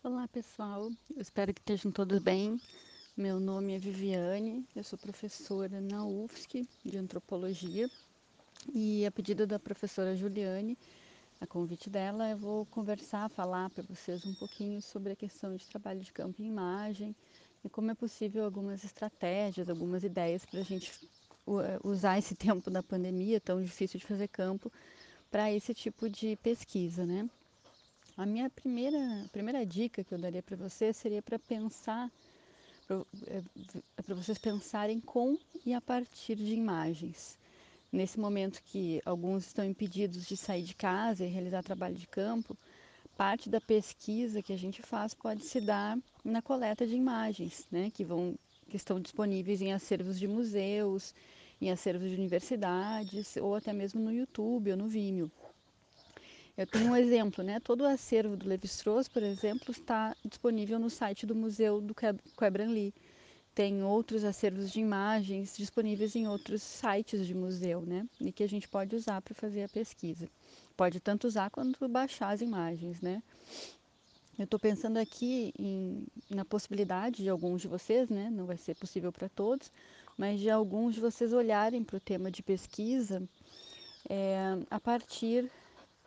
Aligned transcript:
Olá 0.00 0.28
pessoal, 0.28 0.88
eu 1.14 1.20
espero 1.20 1.52
que 1.52 1.60
estejam 1.60 1.90
todos 1.90 2.20
bem. 2.20 2.60
Meu 3.16 3.40
nome 3.40 3.74
é 3.74 3.78
Viviane, 3.78 4.64
eu 4.74 4.84
sou 4.84 4.96
professora 4.96 5.80
na 5.80 6.06
UFSC 6.06 6.68
de 6.84 6.96
Antropologia 6.96 7.90
e 8.72 9.04
a 9.04 9.10
pedido 9.10 9.44
da 9.44 9.58
professora 9.58 10.16
Juliane, 10.16 10.78
a 11.40 11.48
convite 11.48 11.90
dela, 11.90 12.30
eu 12.30 12.36
vou 12.36 12.64
conversar, 12.66 13.28
falar 13.28 13.70
para 13.70 13.82
vocês 13.82 14.24
um 14.24 14.34
pouquinho 14.34 14.80
sobre 14.80 15.14
a 15.14 15.16
questão 15.16 15.56
de 15.56 15.66
trabalho 15.66 16.00
de 16.00 16.12
campo 16.12 16.40
em 16.40 16.46
imagem 16.46 17.14
e 17.64 17.68
como 17.68 17.90
é 17.90 17.94
possível 17.94 18.44
algumas 18.44 18.84
estratégias, 18.84 19.68
algumas 19.68 20.04
ideias 20.04 20.46
para 20.46 20.60
a 20.60 20.64
gente 20.64 20.92
usar 21.82 22.18
esse 22.18 22.36
tempo 22.36 22.70
da 22.70 22.84
pandemia 22.84 23.40
tão 23.40 23.60
difícil 23.60 23.98
de 23.98 24.06
fazer 24.06 24.28
campo 24.28 24.72
para 25.28 25.52
esse 25.52 25.74
tipo 25.74 26.08
de 26.08 26.36
pesquisa, 26.36 27.04
né? 27.04 27.28
A 28.18 28.26
minha 28.26 28.50
primeira, 28.50 28.98
primeira 29.30 29.64
dica 29.64 30.02
que 30.02 30.12
eu 30.12 30.18
daria 30.18 30.42
para 30.42 30.56
vocês 30.56 30.96
seria 30.96 31.22
para 31.22 31.38
pensar, 31.38 32.10
para 32.84 32.96
é, 33.28 34.12
vocês 34.12 34.36
pensarem 34.36 34.98
com 34.98 35.38
e 35.64 35.72
a 35.72 35.80
partir 35.80 36.34
de 36.34 36.52
imagens. 36.52 37.38
Nesse 37.92 38.18
momento 38.18 38.60
que 38.64 39.00
alguns 39.04 39.46
estão 39.46 39.64
impedidos 39.64 40.26
de 40.26 40.36
sair 40.36 40.64
de 40.64 40.74
casa 40.74 41.24
e 41.24 41.28
realizar 41.28 41.62
trabalho 41.62 41.94
de 41.94 42.08
campo, 42.08 42.58
parte 43.16 43.48
da 43.48 43.60
pesquisa 43.60 44.42
que 44.42 44.52
a 44.52 44.58
gente 44.58 44.82
faz 44.82 45.14
pode 45.14 45.44
se 45.44 45.60
dar 45.60 45.96
na 46.24 46.42
coleta 46.42 46.84
de 46.84 46.96
imagens, 46.96 47.68
né, 47.70 47.88
que 47.88 48.04
vão 48.04 48.34
que 48.68 48.76
estão 48.76 48.98
disponíveis 48.98 49.62
em 49.62 49.72
acervos 49.72 50.18
de 50.18 50.26
museus, 50.26 51.14
em 51.60 51.70
acervos 51.70 52.10
de 52.10 52.16
universidades 52.16 53.36
ou 53.36 53.54
até 53.54 53.72
mesmo 53.72 54.00
no 54.00 54.12
YouTube 54.12 54.72
ou 54.72 54.76
no 54.76 54.88
Vimeo. 54.88 55.30
Eu 56.58 56.66
tenho 56.66 56.90
um 56.90 56.96
exemplo, 56.96 57.44
né? 57.44 57.60
Todo 57.60 57.82
o 57.82 57.86
acervo 57.86 58.36
do 58.36 58.48
Levi-Strauss, 58.48 59.06
por 59.06 59.22
exemplo, 59.22 59.70
está 59.70 60.12
disponível 60.24 60.76
no 60.76 60.90
site 60.90 61.24
do 61.24 61.32
Museu 61.32 61.80
do 61.80 61.94
Quebranly. 62.36 62.92
Tem 63.54 63.84
outros 63.84 64.24
acervos 64.24 64.72
de 64.72 64.80
imagens 64.80 65.56
disponíveis 65.56 66.16
em 66.16 66.26
outros 66.26 66.60
sites 66.60 67.24
de 67.28 67.32
museu, 67.32 67.82
né? 67.82 68.04
E 68.20 68.32
que 68.32 68.42
a 68.42 68.48
gente 68.48 68.66
pode 68.66 68.96
usar 68.96 69.22
para 69.22 69.36
fazer 69.36 69.62
a 69.62 69.68
pesquisa. 69.68 70.28
Pode 70.76 70.98
tanto 70.98 71.28
usar 71.28 71.48
quanto 71.48 71.88
baixar 71.88 72.30
as 72.30 72.40
imagens, 72.40 73.00
né? 73.00 73.22
Eu 74.36 74.44
estou 74.44 74.58
pensando 74.58 74.96
aqui 74.96 75.54
em, 75.56 76.04
na 76.28 76.44
possibilidade 76.44 77.22
de 77.22 77.28
alguns 77.28 77.62
de 77.62 77.68
vocês, 77.68 78.08
né? 78.08 78.30
Não 78.30 78.46
vai 78.46 78.56
ser 78.56 78.74
possível 78.74 79.12
para 79.12 79.28
todos, 79.28 79.70
mas 80.16 80.40
de 80.40 80.50
alguns 80.50 80.96
de 80.96 81.00
vocês 81.00 81.32
olharem 81.32 81.84
para 81.84 81.98
o 81.98 82.00
tema 82.00 82.32
de 82.32 82.42
pesquisa 82.42 83.22
é, 84.10 84.58
a 84.68 84.80
partir 84.80 85.48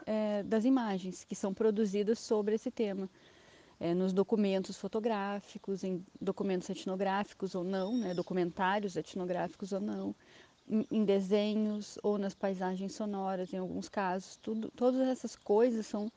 é, 0.05 0.43
das 0.43 0.65
imagens 0.65 1.23
que 1.23 1.35
são 1.35 1.53
produzidas 1.53 2.19
sobre 2.19 2.55
esse 2.55 2.71
tema. 2.71 3.09
É, 3.79 3.95
nos 3.95 4.13
documentos 4.13 4.77
fotográficos, 4.77 5.83
em 5.83 6.05
documentos 6.19 6.69
etnográficos 6.69 7.55
ou 7.55 7.63
não, 7.63 7.97
né, 7.97 8.13
documentários 8.13 8.95
etnográficos 8.95 9.71
ou 9.71 9.81
não, 9.81 10.15
em, 10.69 10.85
em, 10.91 11.03
desenhos 11.03 11.97
ou 12.03 12.19
nas 12.19 12.35
paisagens 12.35 12.93
sonoras, 12.93 13.51
em 13.51 13.57
alguns 13.57 13.89
casos. 13.89 14.37
Tudo, 14.37 14.69
todas 14.75 15.01
essas 15.07 15.35
coisas 15.35 15.87
são 15.87 16.11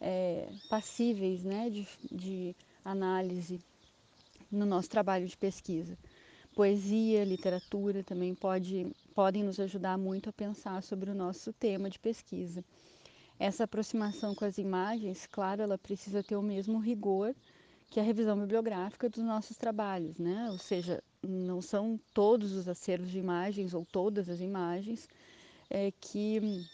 é, 0.00 0.48
passíveis 0.70 1.44
né, 1.44 1.68
de, 1.68 1.86
de 2.10 2.56
análise 2.82 3.60
no 4.50 4.64
nosso 4.64 4.88
trabalho 4.88 5.26
de 5.26 5.36
pesquisa. 5.36 5.96
Poesia, 6.54 7.24
literatura 7.24 8.02
também 8.02 8.34
pode, 8.34 8.90
podem 9.14 9.44
nos 9.44 9.60
ajudar 9.60 9.96
muito 9.96 10.28
a 10.28 10.32
pensar 10.32 10.82
sobre 10.82 11.10
o 11.10 11.14
nosso 11.14 11.52
tema 11.52 11.88
de 11.88 11.98
pesquisa. 11.98 12.64
Essa 13.40 13.64
aproximação 13.64 14.34
com 14.34 14.44
as 14.44 14.58
imagens, 14.58 15.26
claro, 15.26 15.62
ela 15.62 15.78
precisa 15.78 16.22
ter 16.22 16.36
o 16.36 16.42
mesmo 16.42 16.78
rigor 16.78 17.34
que 17.88 17.98
a 17.98 18.02
revisão 18.02 18.38
bibliográfica 18.38 19.08
dos 19.08 19.24
nossos 19.24 19.56
trabalhos, 19.56 20.18
né? 20.18 20.50
Ou 20.50 20.58
seja, 20.58 21.02
não 21.22 21.62
são 21.62 21.98
todos 22.12 22.52
os 22.52 22.68
acervos 22.68 23.10
de 23.10 23.18
imagens 23.18 23.72
ou 23.72 23.82
todas 23.90 24.28
as 24.28 24.40
imagens 24.42 25.08
é, 25.70 25.90
que 25.90 26.68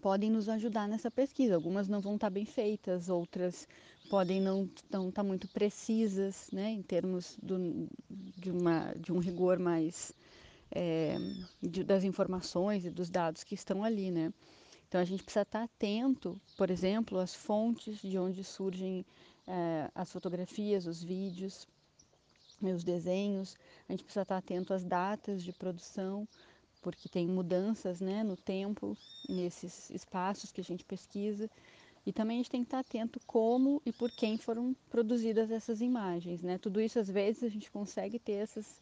podem 0.00 0.30
nos 0.30 0.48
ajudar 0.48 0.86
nessa 0.86 1.10
pesquisa. 1.10 1.56
Algumas 1.56 1.88
não 1.88 2.00
vão 2.00 2.14
estar 2.14 2.30
bem 2.30 2.44
feitas, 2.44 3.08
outras 3.08 3.66
podem 4.08 4.40
não, 4.40 4.70
não 4.88 5.08
estar 5.08 5.24
muito 5.24 5.48
precisas, 5.48 6.48
né? 6.52 6.70
Em 6.70 6.82
termos 6.82 7.36
do, 7.42 7.88
de, 8.08 8.52
uma, 8.52 8.94
de 8.94 9.12
um 9.12 9.18
rigor 9.18 9.58
mais 9.58 10.12
é, 10.70 11.18
de, 11.60 11.82
das 11.82 12.04
informações 12.04 12.84
e 12.84 12.90
dos 12.90 13.10
dados 13.10 13.42
que 13.42 13.56
estão 13.56 13.82
ali, 13.82 14.12
né? 14.12 14.32
Então 14.88 15.00
a 15.00 15.04
gente 15.04 15.22
precisa 15.22 15.42
estar 15.42 15.62
atento, 15.64 16.40
por 16.56 16.70
exemplo, 16.70 17.18
às 17.18 17.34
fontes 17.34 17.98
de 18.00 18.18
onde 18.18 18.42
surgem 18.42 19.04
eh, 19.46 19.90
as 19.94 20.10
fotografias, 20.10 20.86
os 20.86 21.02
vídeos, 21.02 21.68
os 22.62 22.82
desenhos. 22.82 23.56
A 23.86 23.92
gente 23.92 24.04
precisa 24.04 24.22
estar 24.22 24.38
atento 24.38 24.72
às 24.72 24.82
datas 24.82 25.42
de 25.42 25.52
produção, 25.52 26.26
porque 26.80 27.08
tem 27.08 27.26
mudanças 27.26 28.00
né, 28.00 28.22
no 28.24 28.36
tempo, 28.36 28.96
nesses 29.28 29.90
espaços 29.90 30.50
que 30.50 30.60
a 30.60 30.64
gente 30.64 30.84
pesquisa. 30.84 31.50
E 32.06 32.12
também 32.12 32.36
a 32.36 32.38
gente 32.38 32.50
tem 32.50 32.62
que 32.62 32.68
estar 32.68 32.78
atento 32.78 33.20
como 33.26 33.82
e 33.84 33.92
por 33.92 34.10
quem 34.10 34.38
foram 34.38 34.74
produzidas 34.88 35.50
essas 35.50 35.82
imagens. 35.82 36.42
Né? 36.42 36.56
Tudo 36.56 36.80
isso, 36.80 36.98
às 36.98 37.08
vezes, 37.08 37.42
a 37.42 37.48
gente 37.50 37.70
consegue 37.70 38.18
ter 38.18 38.32
essas, 38.32 38.80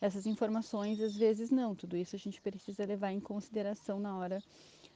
essas 0.00 0.26
informações, 0.26 1.00
às 1.00 1.16
vezes 1.16 1.50
não. 1.50 1.74
Tudo 1.74 1.96
isso 1.96 2.14
a 2.14 2.18
gente 2.18 2.38
precisa 2.42 2.84
levar 2.84 3.12
em 3.12 3.20
consideração 3.20 3.98
na 3.98 4.18
hora 4.18 4.42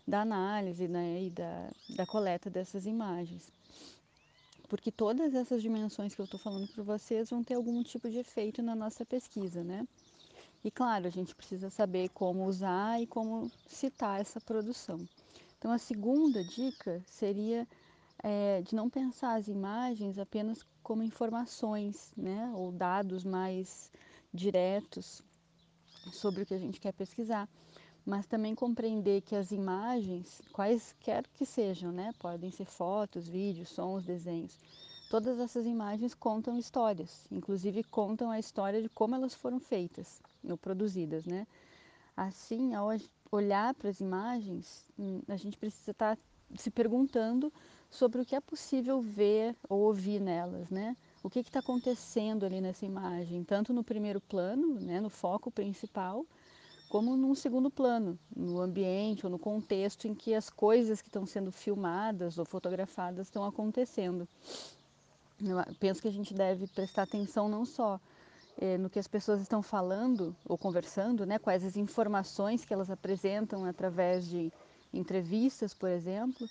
da 0.06 0.22
análise 0.22 0.88
né, 0.88 1.22
e 1.22 1.30
da, 1.30 1.70
da 1.96 2.06
coleta 2.06 2.50
dessas 2.50 2.86
imagens. 2.86 3.50
Porque 4.68 4.92
todas 4.92 5.34
essas 5.34 5.62
dimensões 5.62 6.14
que 6.14 6.20
eu 6.20 6.24
estou 6.24 6.38
falando 6.38 6.68
para 6.68 6.82
vocês 6.84 7.30
vão 7.30 7.42
ter 7.42 7.54
algum 7.54 7.82
tipo 7.82 8.08
de 8.08 8.18
efeito 8.18 8.62
na 8.62 8.74
nossa 8.74 9.04
pesquisa, 9.04 9.64
né? 9.64 9.86
E 10.62 10.70
claro, 10.70 11.06
a 11.06 11.10
gente 11.10 11.34
precisa 11.34 11.70
saber 11.70 12.10
como 12.10 12.46
usar 12.46 13.00
e 13.00 13.06
como 13.06 13.50
citar 13.66 14.20
essa 14.20 14.40
produção. 14.40 15.08
Então, 15.58 15.72
a 15.72 15.78
segunda 15.78 16.44
dica 16.44 17.02
seria 17.06 17.66
é, 18.22 18.62
de 18.62 18.74
não 18.74 18.88
pensar 18.88 19.34
as 19.34 19.48
imagens 19.48 20.18
apenas 20.18 20.64
como 20.82 21.02
informações, 21.02 22.12
né? 22.16 22.52
Ou 22.54 22.70
dados 22.70 23.24
mais 23.24 23.90
diretos 24.32 25.22
sobre 26.12 26.42
o 26.42 26.46
que 26.46 26.54
a 26.54 26.58
gente 26.58 26.80
quer 26.80 26.92
pesquisar, 26.92 27.48
mas 28.04 28.26
também 28.26 28.54
compreender 28.54 29.20
que 29.20 29.36
as 29.36 29.52
imagens, 29.52 30.40
quaisquer 30.52 31.24
que 31.34 31.44
sejam, 31.44 31.92
né, 31.92 32.12
podem 32.18 32.50
ser 32.50 32.64
fotos, 32.64 33.28
vídeos, 33.28 33.68
sons, 33.68 34.04
desenhos, 34.04 34.58
todas 35.10 35.38
essas 35.38 35.66
imagens 35.66 36.14
contam 36.14 36.56
histórias, 36.56 37.26
inclusive 37.30 37.82
contam 37.84 38.30
a 38.30 38.38
história 38.38 38.80
de 38.80 38.88
como 38.88 39.14
elas 39.14 39.34
foram 39.34 39.58
feitas 39.58 40.22
ou 40.44 40.56
produzidas, 40.56 41.26
né? 41.26 41.46
Assim, 42.16 42.74
ao 42.74 42.88
olhar 43.30 43.74
para 43.74 43.90
as 43.90 44.00
imagens, 44.00 44.84
hum, 44.98 45.20
a 45.28 45.36
gente 45.36 45.56
precisa 45.56 45.90
estar 45.90 46.18
se 46.56 46.70
perguntando 46.70 47.52
sobre 47.90 48.20
o 48.20 48.24
que 48.24 48.36
é 48.36 48.40
possível 48.40 49.00
ver 49.00 49.56
ou 49.68 49.80
ouvir 49.80 50.20
nelas, 50.20 50.70
né? 50.70 50.96
O 51.22 51.28
que 51.28 51.40
está 51.40 51.58
acontecendo 51.58 52.46
ali 52.46 52.60
nessa 52.60 52.86
imagem, 52.86 53.44
tanto 53.44 53.72
no 53.72 53.84
primeiro 53.84 54.20
plano, 54.20 54.80
né, 54.80 55.00
no 55.00 55.10
foco 55.10 55.50
principal, 55.50 56.24
como 56.90 57.16
num 57.16 57.36
segundo 57.36 57.70
plano, 57.70 58.18
no 58.36 58.60
ambiente 58.60 59.24
ou 59.24 59.30
no 59.30 59.38
contexto 59.38 60.08
em 60.08 60.14
que 60.14 60.34
as 60.34 60.50
coisas 60.50 61.00
que 61.00 61.06
estão 61.06 61.24
sendo 61.24 61.52
filmadas 61.52 62.36
ou 62.36 62.44
fotografadas 62.44 63.28
estão 63.28 63.44
acontecendo. 63.44 64.28
Eu 65.40 65.56
penso 65.78 66.02
que 66.02 66.08
a 66.08 66.12
gente 66.12 66.34
deve 66.34 66.66
prestar 66.66 67.04
atenção 67.04 67.48
não 67.48 67.64
só 67.64 68.00
eh, 68.58 68.76
no 68.76 68.90
que 68.90 68.98
as 68.98 69.06
pessoas 69.06 69.40
estão 69.40 69.62
falando 69.62 70.34
ou 70.44 70.58
conversando, 70.58 71.24
né, 71.24 71.38
quais 71.38 71.64
as 71.64 71.76
informações 71.76 72.64
que 72.64 72.74
elas 72.74 72.90
apresentam 72.90 73.64
através 73.64 74.28
de 74.28 74.52
entrevistas, 74.92 75.72
por 75.72 75.88
exemplo, 75.88 76.44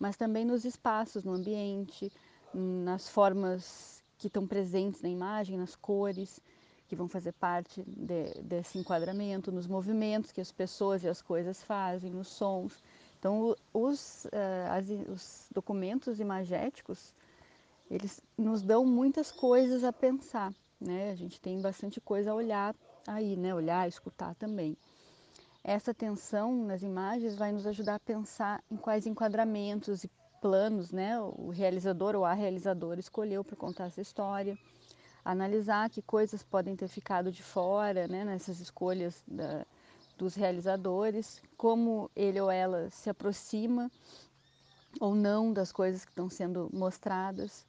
mas 0.00 0.16
também 0.16 0.44
nos 0.44 0.64
espaços, 0.64 1.22
no 1.22 1.32
ambiente, 1.32 2.10
nas 2.52 3.08
formas 3.08 4.02
que 4.18 4.26
estão 4.26 4.48
presentes 4.48 5.00
na 5.00 5.08
imagem, 5.08 5.56
nas 5.56 5.76
cores 5.76 6.40
que 6.88 6.96
vão 6.96 7.08
fazer 7.08 7.32
parte 7.32 7.82
de, 7.82 8.34
desse 8.42 8.78
enquadramento, 8.78 9.50
nos 9.50 9.66
movimentos 9.66 10.32
que 10.32 10.40
as 10.40 10.52
pessoas 10.52 11.02
e 11.02 11.08
as 11.08 11.20
coisas 11.20 11.62
fazem, 11.62 12.10
nos 12.10 12.28
sons. 12.28 12.80
Então, 13.18 13.56
os, 13.72 14.24
uh, 14.26 14.70
as, 14.70 14.88
os 15.08 15.48
documentos 15.52 16.20
imagéticos, 16.20 17.12
eles 17.90 18.20
nos 18.36 18.62
dão 18.62 18.84
muitas 18.84 19.32
coisas 19.32 19.82
a 19.84 19.92
pensar, 19.92 20.52
né? 20.80 21.10
A 21.10 21.14
gente 21.14 21.40
tem 21.40 21.60
bastante 21.60 22.00
coisa 22.00 22.30
a 22.30 22.34
olhar 22.34 22.74
aí, 23.06 23.36
né? 23.36 23.54
Olhar, 23.54 23.88
escutar 23.88 24.34
também. 24.34 24.76
Essa 25.64 25.90
atenção 25.90 26.64
nas 26.64 26.82
imagens 26.82 27.34
vai 27.34 27.50
nos 27.50 27.66
ajudar 27.66 27.96
a 27.96 28.00
pensar 28.00 28.62
em 28.70 28.76
quais 28.76 29.06
enquadramentos 29.06 30.04
e 30.04 30.10
planos, 30.40 30.92
né? 30.92 31.18
O 31.20 31.50
realizador 31.50 32.14
ou 32.14 32.24
a 32.24 32.32
realizadora 32.32 33.00
escolheu 33.00 33.42
para 33.42 33.56
contar 33.56 33.86
essa 33.86 34.00
história 34.00 34.56
analisar 35.26 35.90
que 35.90 36.00
coisas 36.00 36.44
podem 36.44 36.76
ter 36.76 36.86
ficado 36.86 37.32
de 37.32 37.42
fora 37.42 38.06
né, 38.06 38.24
nessas 38.24 38.60
escolhas 38.60 39.24
da, 39.26 39.66
dos 40.16 40.36
realizadores, 40.36 41.42
como 41.56 42.08
ele 42.14 42.40
ou 42.40 42.48
ela 42.48 42.88
se 42.90 43.10
aproxima 43.10 43.90
ou 45.00 45.16
não 45.16 45.52
das 45.52 45.72
coisas 45.72 46.04
que 46.04 46.12
estão 46.12 46.30
sendo 46.30 46.70
mostradas. 46.72 47.66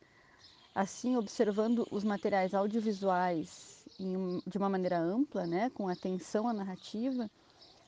Assim, 0.73 1.17
observando 1.17 1.87
os 1.89 2.03
materiais 2.03 2.53
audiovisuais 2.53 3.83
em, 3.99 4.39
de 4.45 4.59
uma 4.59 4.69
maneira 4.69 4.99
ampla, 4.99 5.47
né, 5.47 5.71
com 5.71 5.89
atenção 5.89 6.47
à 6.47 6.53
narrativa, 6.53 7.27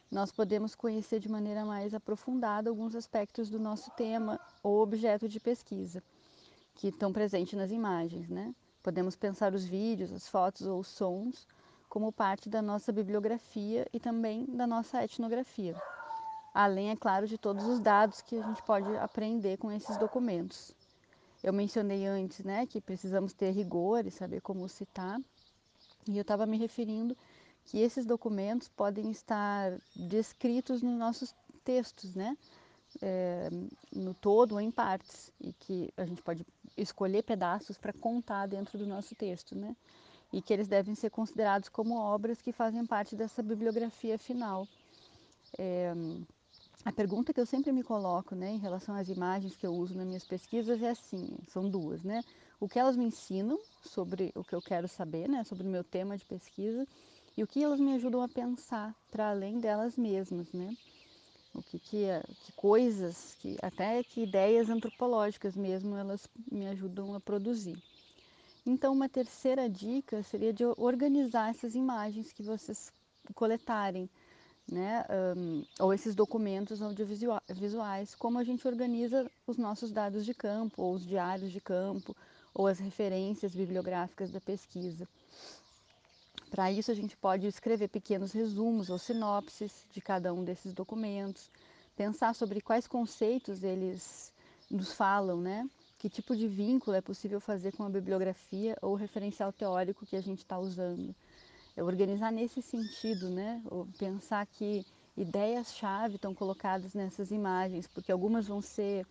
nós 0.09 0.31
podemos 0.31 0.73
conhecer 0.73 1.19
de 1.19 1.29
maneira 1.29 1.63
mais 1.63 1.93
aprofundada 1.93 2.71
alguns 2.71 2.95
aspectos 2.95 3.51
do 3.51 3.59
nosso 3.59 3.91
tema 3.91 4.39
ou 4.63 4.81
objeto 4.81 5.29
de 5.29 5.39
pesquisa, 5.39 6.01
que 6.73 6.87
estão 6.87 7.13
presentes 7.13 7.53
nas 7.53 7.69
imagens. 7.69 8.27
Né? 8.27 8.51
Podemos 8.89 9.15
pensar 9.15 9.53
os 9.53 9.63
vídeos, 9.63 10.11
as 10.11 10.27
fotos 10.27 10.65
ou 10.65 10.79
os 10.79 10.87
sons 10.87 11.47
como 11.87 12.11
parte 12.11 12.49
da 12.49 12.59
nossa 12.59 12.91
bibliografia 12.91 13.87
e 13.93 13.99
também 13.99 14.47
da 14.47 14.65
nossa 14.65 15.03
etnografia. 15.03 15.79
Além, 16.51 16.89
é 16.89 16.95
claro, 16.95 17.27
de 17.27 17.37
todos 17.37 17.65
os 17.65 17.79
dados 17.79 18.19
que 18.23 18.35
a 18.35 18.41
gente 18.41 18.63
pode 18.63 18.89
aprender 18.97 19.57
com 19.57 19.71
esses 19.71 19.95
documentos. 19.97 20.73
Eu 21.43 21.53
mencionei 21.53 22.07
antes 22.07 22.43
né, 22.43 22.65
que 22.65 22.81
precisamos 22.81 23.31
ter 23.31 23.51
rigor 23.51 24.07
e 24.07 24.09
saber 24.09 24.41
como 24.41 24.67
citar, 24.67 25.21
e 26.07 26.17
eu 26.17 26.23
estava 26.23 26.47
me 26.47 26.57
referindo 26.57 27.15
que 27.65 27.77
esses 27.77 28.07
documentos 28.07 28.69
podem 28.69 29.11
estar 29.11 29.77
descritos 29.95 30.81
nos 30.81 30.97
nossos 30.97 31.35
textos, 31.63 32.15
né? 32.15 32.35
É, 33.03 33.49
no 33.95 34.15
todo 34.15 34.53
ou 34.53 34.59
em 34.59 34.71
partes, 34.71 35.31
e 35.39 35.53
que 35.53 35.93
a 35.95 36.05
gente 36.05 36.23
pode 36.23 36.43
escolher 36.81 37.23
pedaços 37.23 37.77
para 37.77 37.93
contar 37.93 38.47
dentro 38.47 38.77
do 38.77 38.87
nosso 38.87 39.15
texto, 39.15 39.55
né? 39.55 39.75
E 40.31 40.41
que 40.41 40.53
eles 40.53 40.67
devem 40.67 40.95
ser 40.95 41.09
considerados 41.09 41.69
como 41.69 41.97
obras 41.97 42.41
que 42.41 42.51
fazem 42.51 42.85
parte 42.85 43.15
dessa 43.15 43.41
bibliografia 43.41 44.17
final. 44.17 44.67
É, 45.57 45.93
a 46.85 46.91
pergunta 46.91 47.33
que 47.33 47.39
eu 47.39 47.45
sempre 47.45 47.71
me 47.71 47.83
coloco, 47.83 48.35
né, 48.35 48.51
em 48.51 48.57
relação 48.57 48.95
às 48.95 49.09
imagens 49.09 49.55
que 49.55 49.67
eu 49.67 49.73
uso 49.73 49.95
nas 49.95 50.07
minhas 50.07 50.23
pesquisas 50.23 50.81
é 50.81 50.91
assim, 50.91 51.37
são 51.47 51.69
duas, 51.69 52.03
né? 52.03 52.23
O 52.59 52.67
que 52.67 52.79
elas 52.79 52.95
me 52.95 53.05
ensinam 53.05 53.59
sobre 53.83 54.31
o 54.33 54.43
que 54.43 54.55
eu 54.55 54.61
quero 54.61 54.87
saber, 54.87 55.27
né, 55.27 55.43
sobre 55.43 55.67
o 55.67 55.69
meu 55.69 55.83
tema 55.83 56.17
de 56.17 56.25
pesquisa, 56.25 56.87
e 57.35 57.43
o 57.43 57.47
que 57.47 57.63
elas 57.63 57.79
me 57.79 57.93
ajudam 57.93 58.21
a 58.21 58.27
pensar 58.27 58.95
para 59.11 59.29
além 59.29 59.59
delas 59.59 59.95
mesmas, 59.97 60.51
né? 60.53 60.75
O 61.53 61.61
que, 61.63 61.79
que, 61.79 62.05
que 62.43 62.51
coisas, 62.53 63.35
que, 63.39 63.57
até 63.61 64.03
que 64.03 64.23
ideias 64.23 64.69
antropológicas 64.69 65.55
mesmo 65.55 65.95
elas 65.95 66.27
me 66.51 66.67
ajudam 66.67 67.15
a 67.15 67.19
produzir. 67.19 67.77
Então, 68.65 68.93
uma 68.93 69.09
terceira 69.09 69.67
dica 69.69 70.21
seria 70.21 70.53
de 70.53 70.63
organizar 70.77 71.49
essas 71.49 71.73
imagens 71.75 72.31
que 72.31 72.43
vocês 72.43 72.91
coletarem, 73.33 74.09
né? 74.71 75.05
Um, 75.35 75.63
ou 75.79 75.93
esses 75.93 76.13
documentos 76.13 76.81
audiovisuais, 76.81 78.13
como 78.15 78.37
a 78.37 78.43
gente 78.43 78.67
organiza 78.67 79.29
os 79.47 79.57
nossos 79.57 79.91
dados 79.91 80.23
de 80.23 80.33
campo, 80.33 80.83
ou 80.83 80.93
os 80.93 81.05
diários 81.05 81.51
de 81.51 81.59
campo, 81.59 82.15
ou 82.53 82.67
as 82.67 82.79
referências 82.79 83.55
bibliográficas 83.55 84.29
da 84.29 84.39
pesquisa. 84.39 85.07
Para 86.49 86.71
isso, 86.71 86.89
a 86.89 86.95
gente 86.95 87.15
pode 87.15 87.45
escrever 87.45 87.89
pequenos 87.89 88.31
resumos 88.31 88.89
ou 88.89 88.97
sinopses 88.97 89.85
de 89.91 90.01
cada 90.01 90.33
um 90.33 90.43
desses 90.43 90.73
documentos, 90.73 91.51
pensar 91.95 92.33
sobre 92.33 92.59
quais 92.59 92.87
conceitos 92.87 93.63
eles 93.63 94.33
nos 94.69 94.93
falam, 94.93 95.39
né? 95.39 95.69
Que 95.97 96.09
tipo 96.09 96.35
de 96.35 96.47
vínculo 96.47 96.95
é 96.95 97.01
possível 97.01 97.39
fazer 97.39 97.73
com 97.73 97.83
a 97.83 97.89
bibliografia 97.89 98.75
ou 98.81 98.95
referencial 98.95 99.51
teórico 99.51 100.05
que 100.05 100.15
a 100.15 100.21
gente 100.21 100.39
está 100.39 100.57
usando. 100.57 101.13
É 101.75 101.83
organizar 101.83 102.31
nesse 102.31 102.61
sentido, 102.61 103.29
né? 103.29 103.61
Ou 103.65 103.85
pensar 103.97 104.45
que 104.47 104.85
ideias-chave 105.15 106.15
estão 106.15 106.33
colocadas 106.33 106.93
nessas 106.93 107.31
imagens, 107.31 107.85
porque 107.87 108.11
algumas 108.11 108.47
vão 108.47 108.61
ser 108.61 109.05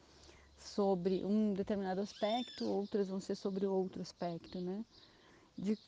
sobre 0.59 1.25
um 1.25 1.53
determinado 1.55 2.01
aspecto, 2.01 2.65
outras 2.65 3.09
vão 3.09 3.21
ser 3.21 3.37
sobre 3.37 3.67
outro 3.67 4.03
aspecto, 4.03 4.61
né? 4.61 4.85
De 5.57 5.79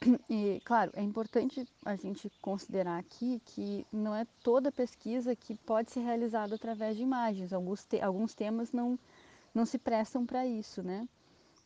e, 0.28 0.60
claro, 0.64 0.90
é 0.94 1.02
importante 1.02 1.66
a 1.84 1.96
gente 1.96 2.30
considerar 2.40 2.98
aqui 2.98 3.40
que 3.46 3.86
não 3.92 4.14
é 4.14 4.26
toda 4.42 4.70
pesquisa 4.70 5.34
que 5.34 5.56
pode 5.56 5.90
ser 5.90 6.00
realizada 6.00 6.54
através 6.54 6.96
de 6.96 7.02
imagens. 7.02 7.52
Alguns, 7.52 7.84
te 7.84 8.00
alguns 8.00 8.34
temas 8.34 8.72
não, 8.72 8.98
não 9.54 9.64
se 9.64 9.78
prestam 9.78 10.26
para 10.26 10.46
isso, 10.46 10.82
né? 10.82 11.08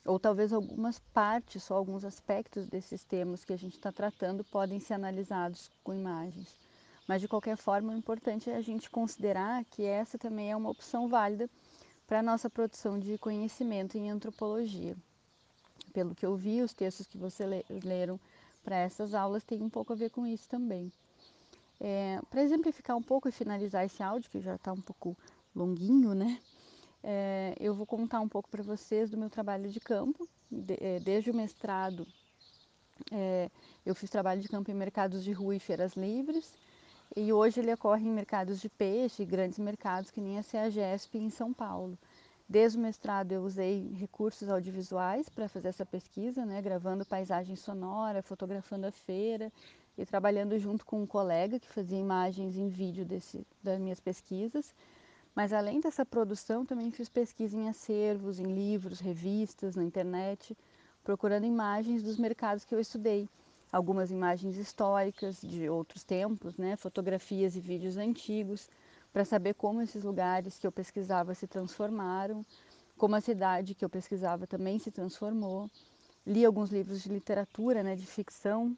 Ou 0.05 0.19
talvez 0.19 0.53
algumas 0.53 0.99
partes, 1.13 1.63
só 1.63 1.75
alguns 1.75 2.05
aspectos 2.05 2.67
desses 2.67 3.05
temas 3.05 3.45
que 3.45 3.53
a 3.53 3.59
gente 3.59 3.75
está 3.75 3.93
tratando 3.93 4.45
podem 4.45 4.81
ser 4.81 4.95
analisados 4.95 5.71
com 5.85 5.93
imagens. 5.93 6.57
Mas, 7.07 7.21
de 7.21 7.29
qualquer 7.29 7.57
forma, 7.57 7.93
o 7.93 7.97
importante 7.97 8.49
é 8.49 8.57
a 8.57 8.63
gente 8.63 8.89
considerar 8.89 9.65
que 9.65 9.85
essa 9.85 10.17
também 10.17 10.51
é 10.51 10.57
uma 10.57 10.71
opção 10.71 11.09
válida 11.09 11.51
para 12.07 12.21
a 12.21 12.23
nossa 12.23 12.49
produção 12.49 12.99
de 12.99 13.19
conhecimento 13.19 13.99
em 13.99 14.11
antropologia 14.11 14.97
pelo 15.93 16.15
que 16.15 16.25
eu 16.25 16.37
vi, 16.37 16.63
os 16.63 16.73
textos 16.73 17.07
que 17.07 17.19
vocês 17.19 17.65
leram 17.85 18.19
para 18.63 18.77
essas 18.77 19.15
aulas 19.15 19.45
têm 19.45 19.63
um 19.63 19.71
pouco 19.71 19.93
a 19.93 19.97
ver 19.97 20.11
com 20.11 20.27
isso 20.27 20.49
também. 20.49 20.93
É, 21.81 22.21
para 22.31 22.43
exemplificar 22.43 22.97
um 22.97 23.03
pouco 23.03 23.29
e 23.29 23.33
finalizar 23.33 23.85
esse 23.85 24.03
áudio, 24.03 24.31
que 24.31 24.41
já 24.41 24.55
está 24.55 24.73
um 24.73 24.81
pouco 24.81 25.17
longuinho, 25.55 26.15
né? 26.15 26.39
É, 27.03 27.55
eu 27.59 27.75
vou 27.75 27.87
contar 27.87 28.21
um 28.21 28.29
pouco 28.29 28.51
para 28.51 28.63
vocês 28.63 29.11
do 29.11 29.17
meu 29.17 29.31
trabalho 29.31 29.71
de 29.71 29.81
campo. 29.81 30.29
De, 30.51 30.77
é, 30.81 31.01
desde 31.01 31.31
o 31.31 31.35
mestrado, 31.35 32.07
é, 33.11 33.51
eu 33.87 33.95
fiz 33.95 34.11
trabalho 34.11 34.41
de 34.41 34.49
campo 34.49 34.71
em 34.71 34.75
mercados 34.75 35.25
de 35.25 35.33
rua 35.33 35.57
e 35.57 35.61
feiras 35.61 35.95
livres. 35.95 36.53
E 37.17 37.33
hoje 37.33 37.61
ele 37.61 37.73
ocorre 37.73 38.07
em 38.07 38.13
mercados 38.13 38.61
de 38.61 38.69
peixe, 38.69 39.25
grandes 39.25 39.59
mercados 39.59 40.11
que 40.11 40.21
nem 40.21 40.39
a 40.39 40.43
CEAGESP 40.43 41.19
em 41.19 41.31
São 41.31 41.53
Paulo. 41.53 41.99
Desde 42.51 42.77
o 42.77 42.81
mestrado 42.81 43.31
eu 43.31 43.45
usei 43.45 43.93
recursos 43.95 44.49
audiovisuais 44.49 45.29
para 45.29 45.49
fazer 45.49 45.69
essa 45.69 45.87
pesquisa, 45.87 46.45
né, 46.45 46.61
gravando 46.61 47.07
paisagem 47.07 47.55
sonora, 47.55 48.25
fotografando 48.25 48.89
a 48.89 48.91
feira 48.91 49.53
e 49.97 50.05
trabalhando 50.05 50.59
junto 50.59 50.85
com 50.85 51.01
um 51.01 51.07
colega 51.07 51.61
que 51.61 51.69
fazia 51.69 51.97
imagens 51.97 52.57
em 52.57 52.67
vídeo 52.67 53.05
desse, 53.05 53.47
das 53.63 53.79
minhas 53.79 54.01
pesquisas. 54.01 54.75
Mas 55.33 55.53
além 55.53 55.79
dessa 55.79 56.05
produção, 56.05 56.67
também 56.67 56.91
fiz 56.91 57.09
pesquisa 57.09 57.57
em 57.57 57.69
acervos, 57.69 58.41
em 58.41 58.53
livros, 58.53 58.99
revistas, 58.99 59.77
na 59.77 59.85
internet, 59.85 60.59
procurando 61.05 61.47
imagens 61.47 62.03
dos 62.03 62.19
mercados 62.19 62.65
que 62.65 62.75
eu 62.75 62.81
estudei. 62.81 63.29
Algumas 63.71 64.11
imagens 64.11 64.57
históricas 64.57 65.41
de 65.41 65.69
outros 65.69 66.03
tempos, 66.03 66.57
né, 66.57 66.75
fotografias 66.75 67.55
e 67.55 67.61
vídeos 67.61 67.97
antigos, 67.97 68.69
para 69.13 69.25
saber 69.25 69.55
como 69.55 69.83
esses 69.83 70.05
lugares 70.05 70.59
que 70.59 70.67
eu 70.67 70.73
pesquisava 70.73 71.35
se 71.35 71.47
transformaram, 71.47 72.45
como 72.97 73.17
a 73.17 73.21
cidade 73.21 73.75
que 73.75 73.85
eu 73.85 73.89
pesquisava 73.89 74.47
também 74.47 74.79
se 74.79 74.91
transformou. 74.91 75.71
Li 76.27 76.45
alguns 76.45 76.71
livros 76.71 77.03
de 77.03 77.09
literatura, 77.09 77.83
né, 77.83 77.97
de 77.97 78.07
ficção, 78.07 78.77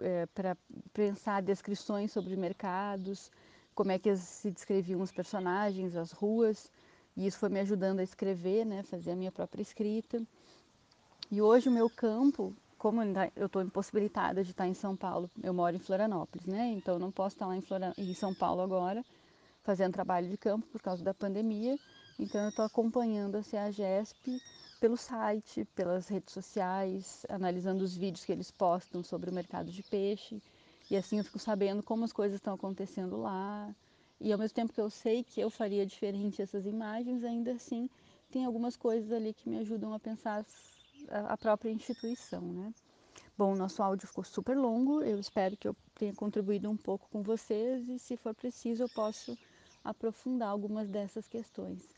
é, 0.00 0.26
para 0.26 0.56
pensar 0.92 1.42
descrições 1.42 2.12
sobre 2.12 2.36
mercados, 2.36 3.30
como 3.74 3.90
é 3.90 3.98
que 3.98 4.14
se 4.16 4.50
descreviam 4.50 5.00
os 5.00 5.12
personagens, 5.12 5.96
as 5.96 6.12
ruas, 6.12 6.70
e 7.16 7.26
isso 7.26 7.38
foi 7.38 7.48
me 7.48 7.60
ajudando 7.60 8.00
a 8.00 8.02
escrever, 8.02 8.64
né, 8.64 8.82
fazer 8.82 9.10
a 9.10 9.16
minha 9.16 9.32
própria 9.32 9.62
escrita. 9.62 10.22
E 11.30 11.42
hoje 11.42 11.68
o 11.68 11.72
meu 11.72 11.90
campo, 11.90 12.54
como 12.78 13.02
eu 13.34 13.46
estou 13.46 13.62
impossibilitada 13.62 14.44
de 14.44 14.50
estar 14.52 14.66
em 14.66 14.74
São 14.74 14.96
Paulo, 14.96 15.30
eu 15.42 15.52
moro 15.52 15.74
em 15.74 15.80
Florianópolis, 15.80 16.46
né, 16.46 16.68
então 16.68 16.98
não 16.98 17.10
posso 17.10 17.34
estar 17.34 17.46
lá 17.46 17.56
em, 17.56 17.62
em 17.98 18.14
São 18.14 18.34
Paulo 18.34 18.62
agora, 18.62 19.04
fazendo 19.66 19.92
trabalho 19.92 20.30
de 20.30 20.36
campo 20.36 20.64
por 20.68 20.80
causa 20.80 21.02
da 21.02 21.12
pandemia. 21.12 21.76
Então 22.18 22.40
eu 22.40 22.50
estou 22.50 22.64
acompanhando 22.64 23.34
a 23.34 23.42
CEAGESP 23.42 24.40
pelo 24.80 24.96
site, 24.96 25.64
pelas 25.74 26.06
redes 26.06 26.32
sociais, 26.32 27.26
analisando 27.28 27.84
os 27.84 27.96
vídeos 27.96 28.24
que 28.24 28.30
eles 28.30 28.50
postam 28.50 29.02
sobre 29.02 29.28
o 29.28 29.34
mercado 29.34 29.70
de 29.72 29.82
peixe. 29.82 30.40
E 30.88 30.96
assim 30.96 31.18
eu 31.18 31.24
fico 31.24 31.40
sabendo 31.40 31.82
como 31.82 32.04
as 32.04 32.12
coisas 32.12 32.36
estão 32.36 32.54
acontecendo 32.54 33.16
lá. 33.16 33.74
E 34.20 34.32
ao 34.32 34.38
mesmo 34.38 34.54
tempo 34.54 34.72
que 34.72 34.80
eu 34.80 34.88
sei 34.88 35.24
que 35.24 35.40
eu 35.40 35.50
faria 35.50 35.84
diferente 35.84 36.40
essas 36.40 36.64
imagens, 36.64 37.24
ainda 37.24 37.52
assim 37.52 37.90
tem 38.30 38.44
algumas 38.44 38.76
coisas 38.76 39.10
ali 39.10 39.34
que 39.34 39.48
me 39.48 39.58
ajudam 39.58 39.92
a 39.92 39.98
pensar 39.98 40.46
a 41.08 41.36
própria 41.36 41.70
instituição, 41.70 42.40
né? 42.40 42.72
Bom, 43.36 43.54
nosso 43.54 43.82
áudio 43.82 44.08
ficou 44.08 44.24
super 44.24 44.56
longo, 44.56 45.02
eu 45.02 45.18
espero 45.18 45.56
que 45.56 45.68
eu 45.68 45.76
tenha 45.94 46.14
contribuído 46.14 46.70
um 46.70 46.76
pouco 46.76 47.06
com 47.10 47.22
vocês 47.22 47.86
e 47.88 47.98
se 47.98 48.16
for 48.16 48.34
preciso 48.34 48.84
eu 48.84 48.88
posso 48.88 49.36
aprofundar 49.90 50.48
algumas 50.48 50.88
dessas 50.88 51.28
questões. 51.28 51.88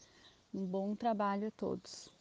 Um 0.52 0.64
bom 0.66 0.94
trabalho 0.94 1.48
a 1.48 1.50
todos. 1.50 2.12